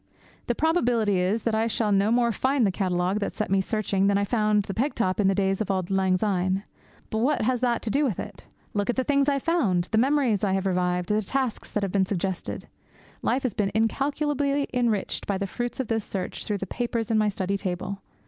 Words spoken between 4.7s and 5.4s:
peg top in the